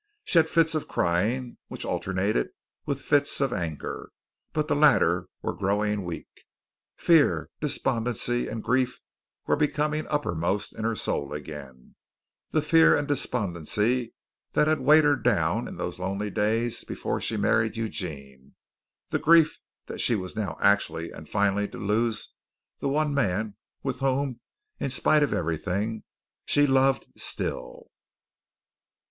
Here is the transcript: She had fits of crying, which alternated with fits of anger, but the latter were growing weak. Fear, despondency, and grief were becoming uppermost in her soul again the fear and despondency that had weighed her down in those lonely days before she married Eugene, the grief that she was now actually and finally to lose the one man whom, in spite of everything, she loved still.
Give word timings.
She 0.23 0.39
had 0.39 0.49
fits 0.49 0.73
of 0.73 0.87
crying, 0.87 1.59
which 1.67 1.85
alternated 1.85 2.49
with 2.87 3.01
fits 3.03 3.39
of 3.39 3.53
anger, 3.53 4.11
but 4.51 4.67
the 4.67 4.75
latter 4.75 5.27
were 5.43 5.53
growing 5.53 6.03
weak. 6.03 6.47
Fear, 6.97 7.51
despondency, 7.59 8.47
and 8.47 8.63
grief 8.63 8.99
were 9.45 9.55
becoming 9.55 10.07
uppermost 10.07 10.73
in 10.73 10.85
her 10.85 10.95
soul 10.95 11.33
again 11.33 11.93
the 12.49 12.63
fear 12.63 12.97
and 12.97 13.07
despondency 13.07 14.15
that 14.53 14.67
had 14.67 14.79
weighed 14.79 15.03
her 15.03 15.15
down 15.15 15.67
in 15.67 15.77
those 15.77 15.99
lonely 15.99 16.31
days 16.31 16.83
before 16.83 17.21
she 17.21 17.37
married 17.37 17.77
Eugene, 17.77 18.55
the 19.09 19.19
grief 19.19 19.59
that 19.85 20.01
she 20.01 20.15
was 20.15 20.35
now 20.35 20.57
actually 20.59 21.11
and 21.11 21.29
finally 21.29 21.67
to 21.67 21.77
lose 21.77 22.33
the 22.79 22.89
one 22.89 23.13
man 23.13 23.55
whom, 23.83 24.39
in 24.79 24.89
spite 24.89 25.21
of 25.21 25.31
everything, 25.31 26.03
she 26.43 26.65
loved 26.65 27.05
still. 27.19 27.91